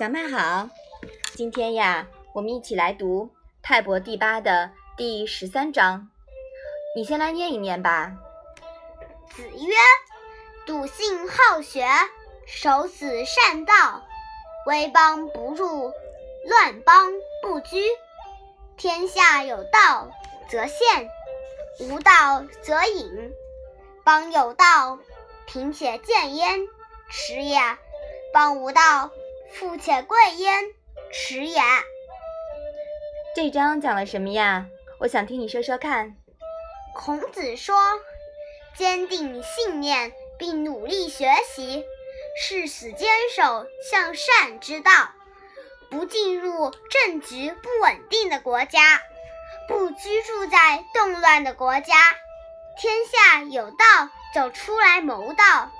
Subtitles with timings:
[0.00, 0.70] 小麦好，
[1.34, 3.26] 今天呀，我们一起来读
[3.62, 6.08] 《泰伯第八》的第十三章。
[6.96, 8.10] 你先来念一念吧。
[9.28, 9.74] 子曰
[10.64, 11.86] ：“笃信好学，
[12.46, 14.02] 守死善道。
[14.64, 15.92] 威邦不入，
[16.46, 17.12] 乱邦
[17.42, 17.84] 不居。
[18.78, 20.10] 天下有道
[20.48, 21.10] 则现，
[21.78, 23.34] 无道则隐。
[24.02, 24.98] 邦有道，
[25.44, 26.66] 贫且贱焉，
[27.10, 27.76] 耻也；
[28.32, 29.10] 邦无道，
[29.52, 30.64] 富且贵焉，
[31.12, 31.60] 耻也。”
[33.34, 34.66] 这章讲了什么呀？
[34.98, 36.16] 我想听你说说看。
[36.94, 37.74] 孔子说
[38.76, 41.84] ：“坚定信念并努力学习，
[42.40, 44.90] 誓死坚守向善之道。
[45.90, 49.00] 不进入政局不稳定的国家，
[49.66, 51.94] 不居住在动乱的国家。
[52.80, 53.76] 天下有道
[54.34, 55.70] 就出来谋道，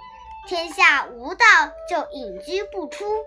[0.49, 1.45] 天下无道
[1.89, 3.25] 就隐居不出。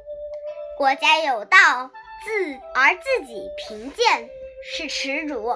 [0.78, 1.92] 国家有道
[2.26, 4.30] 自而自己贫贱
[4.64, 5.56] 是耻辱，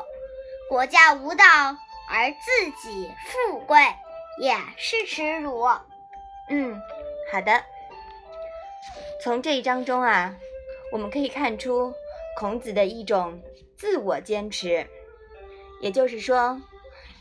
[0.69, 1.45] 国家无道。”
[2.09, 3.77] 而自己富贵
[4.39, 5.67] 也是耻辱。
[6.49, 6.81] 嗯，
[7.29, 7.61] 好的。
[9.21, 10.33] 从这一章中啊，
[10.93, 11.93] 我们可以看出
[12.37, 13.41] 孔子的一种
[13.75, 14.87] 自我坚持，
[15.81, 16.61] 也就是说，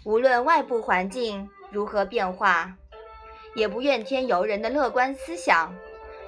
[0.04, 2.76] 无论外部环境如何变化，
[3.56, 5.74] 也不怨天尤人的乐观思想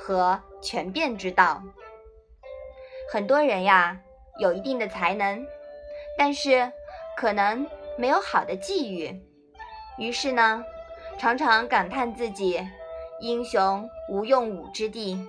[0.00, 1.62] 和权变之道。
[3.12, 3.98] 很多人呀，
[4.38, 5.46] 有一定的才能，
[6.16, 6.72] 但是
[7.16, 7.66] 可能。
[8.00, 9.20] 没有好的际遇，
[9.98, 10.64] 于是呢，
[11.18, 12.64] 常常感叹自己
[13.18, 15.26] 英雄无用武之地。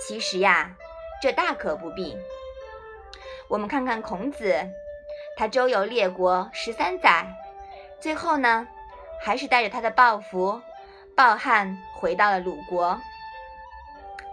[0.00, 0.74] 其实呀，
[1.22, 2.18] 这大可不必。
[3.46, 4.68] 我们看看孔子，
[5.36, 7.32] 他周游列国十三载，
[8.00, 8.66] 最后呢，
[9.20, 10.60] 还是带着他的抱负
[11.14, 12.98] 抱憾回到了鲁国。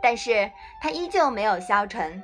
[0.06, 2.22] 但是他依旧没有消沉，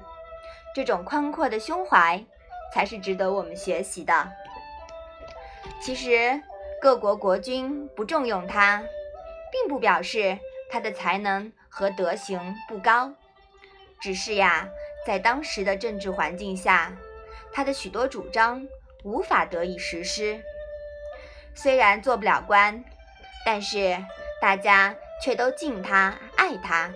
[0.76, 2.24] 这种宽阔的胸怀，
[2.72, 4.32] 才是值得我们学习的。
[5.82, 6.40] 其实，
[6.80, 8.84] 各国国君不重用他，
[9.52, 10.38] 并不表示
[10.70, 13.12] 他的才能和德行不高，
[14.00, 14.70] 只是呀，
[15.04, 16.94] 在当时的政治环境下，
[17.52, 18.64] 他的许多主张
[19.04, 20.40] 无法得以实施。
[21.56, 22.84] 虽然做不了官，
[23.44, 23.98] 但是
[24.40, 26.92] 大家却都敬他、爱他。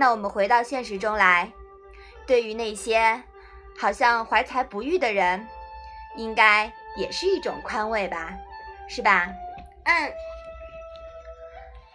[0.00, 1.52] 那我们回到现实中来，
[2.26, 3.22] 对于那些
[3.76, 5.46] 好像怀才不遇的人，
[6.16, 6.72] 应该。
[6.96, 8.36] 也是一种宽慰吧，
[8.88, 9.28] 是吧？
[9.84, 10.12] 嗯。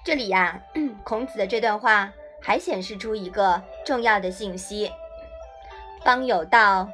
[0.06, 0.62] 这里呀，
[1.04, 4.90] 孔子的这段话还显示出一个重要的信息：
[6.04, 6.88] 邦有道，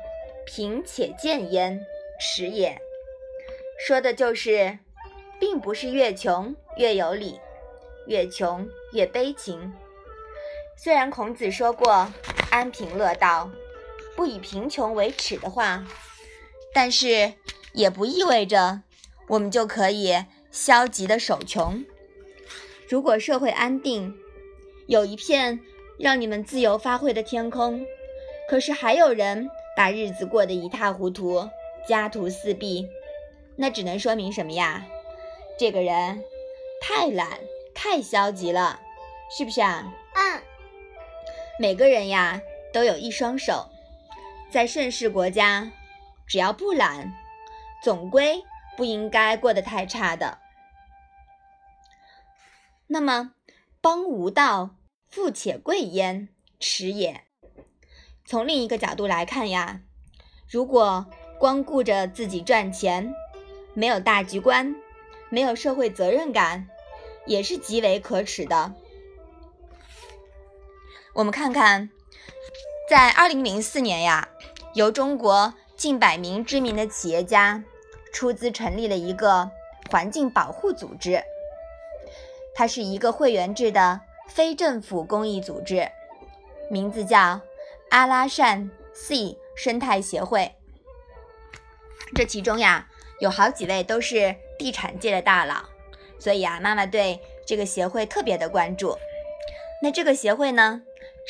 [0.47, 1.79] 贫且贱焉，
[2.19, 2.75] 耻也。
[3.85, 4.79] 说的就是，
[5.39, 7.39] 并不是越穷越有理，
[8.07, 9.71] 越穷越悲情。
[10.83, 12.11] 虽然孔子说过
[12.49, 13.51] “安贫乐道，
[14.15, 15.85] 不以贫穷为耻”的话，
[16.73, 17.33] 但是。
[17.73, 18.81] 也不意味着
[19.29, 21.85] 我们就可以消极的守穷。
[22.89, 24.13] 如果社会安定，
[24.87, 25.61] 有一片
[25.97, 27.85] 让你们自由发挥的天空，
[28.49, 31.47] 可是还有人把日子过得一塌糊涂，
[31.87, 32.85] 家徒四壁，
[33.55, 34.85] 那只能说明什么呀？
[35.57, 36.21] 这个人
[36.81, 37.39] 太懒，
[37.73, 38.81] 太消极了，
[39.29, 39.93] 是不是啊？
[40.15, 40.41] 嗯。
[41.61, 42.41] 每个人呀
[42.73, 43.69] 都有一双手，
[44.49, 45.71] 在盛世国家，
[46.25, 47.13] 只要不懒。
[47.83, 48.43] 总归
[48.75, 50.39] 不应该过得太差的。
[52.87, 53.33] 那么，
[53.79, 54.77] 邦无道，
[55.07, 56.29] 富且贵焉，
[56.59, 57.25] 耻也。
[58.25, 59.81] 从另一个角度来看呀，
[60.49, 61.05] 如果
[61.37, 63.13] 光顾着自己赚钱，
[63.75, 64.75] 没有大局观，
[65.29, 66.67] 没有社会责任感，
[67.27, 68.73] 也是极为可耻的。
[71.13, 71.89] 我们看看，
[72.89, 74.29] 在二零零四年呀，
[74.73, 77.63] 由中国近百名知名的企业家。
[78.13, 79.49] 出资成立了一个
[79.89, 81.23] 环境保护组织，
[82.53, 85.89] 它是一个会员制的非政府公益组织，
[86.69, 87.39] 名字叫
[87.89, 90.51] 阿拉善 C 生态协会。
[92.13, 92.89] 这其中呀，
[93.21, 95.63] 有好几位都是地产界的大佬，
[96.19, 98.97] 所以啊，妈妈对这个协会特别的关注。
[99.81, 100.81] 那这个协会呢，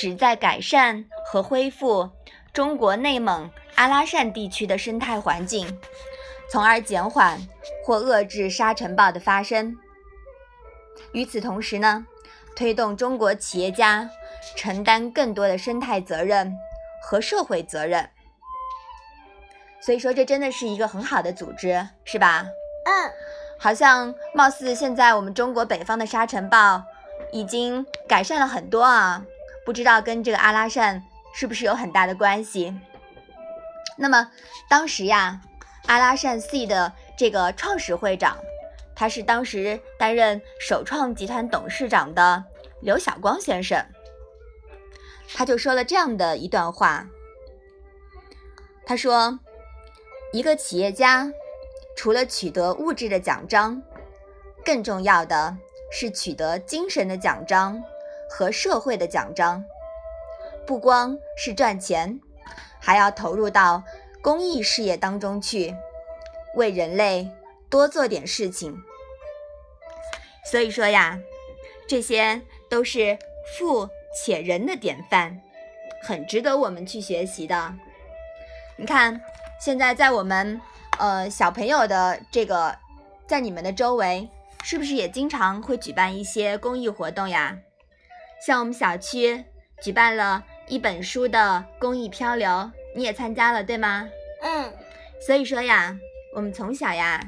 [0.02, 2.10] 旨在改善和恢复
[2.52, 5.80] 中国内蒙阿拉善地区的生态环境。
[6.50, 7.40] 从而减缓
[7.86, 9.78] 或遏制沙尘暴的发生。
[11.12, 12.08] 与此同时呢，
[12.56, 14.10] 推动中国企业家
[14.56, 16.52] 承担更多的生态责任
[17.04, 18.10] 和社会责任。
[19.86, 22.48] 所以说，这真的是一个很好的组织，是吧？
[22.86, 23.12] 嗯。
[23.60, 26.84] 好像貌似现在我们中国北方的沙尘暴
[27.32, 29.24] 已经改善了很多啊。
[29.66, 31.04] 不知道跟这个阿拉善
[31.34, 32.76] 是不是有很大的关系？
[33.98, 34.32] 那么
[34.70, 35.42] 当时呀，
[35.88, 38.38] 阿拉善 C 的这个创始会长，
[38.96, 42.44] 他是当时担任首创集团董事长的
[42.82, 43.86] 刘晓光先生，
[45.36, 47.08] 他就说了这样的一段话。
[48.86, 49.40] 他说
[50.34, 51.32] ：“一个企业家
[51.96, 53.82] 除了取得物质的奖章，
[54.66, 55.56] 更重要的
[55.92, 57.82] 是取得精神的奖章
[58.32, 59.64] 和社会的奖章。
[60.66, 62.20] 不光是赚钱，
[62.80, 63.84] 还要投入到
[64.22, 65.76] 公益事业当中去，
[66.56, 67.30] 为人类
[67.70, 68.82] 多做点事情。
[70.46, 71.20] 所以说呀，
[71.88, 73.20] 这些都是
[73.58, 75.42] 富且仁的典范，
[76.02, 77.74] 很值得我们去学习的。”
[78.78, 79.22] 你看，
[79.60, 80.60] 现在在我们
[80.98, 82.76] 呃小朋友的这个，
[83.28, 84.30] 在你们的周围，
[84.64, 87.58] 是不是也经常会举办一些公益活动呀？
[88.46, 89.46] 像我们小区
[89.82, 94.10] 举办了一本书的公益漂流，你也参加了，对吗？
[94.42, 94.74] 嗯。
[95.26, 95.96] 所以说呀，
[96.34, 97.22] 我们从小呀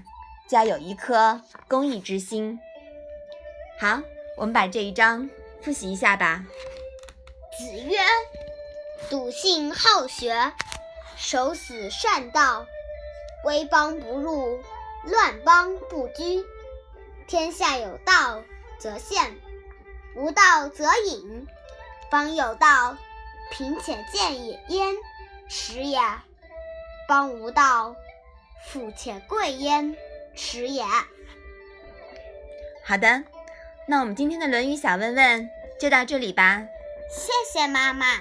[0.49, 2.59] 就要有一颗公益之心。
[3.79, 4.01] 好，
[4.37, 5.29] 我们把这一章
[5.61, 6.43] 复习一下吧。
[7.57, 7.97] 子曰
[9.09, 10.51] ：“笃信好学。”
[11.15, 12.65] 守死善道，
[13.45, 14.59] 危邦不入，
[15.05, 16.43] 乱邦不居。
[17.27, 18.41] 天下有道
[18.79, 19.37] 则现，
[20.15, 21.47] 无道则隐。
[22.09, 22.95] 邦有道，
[23.51, 24.93] 贫且贱也焉，
[25.49, 25.99] 耻也；
[27.07, 27.95] 邦无道，
[28.67, 29.95] 富且贵焉，
[30.35, 30.83] 耻也。
[32.85, 33.23] 好的，
[33.87, 35.49] 那我们今天的《论语》小问问
[35.79, 36.63] 就到这里吧。
[37.09, 38.19] 谢谢妈妈。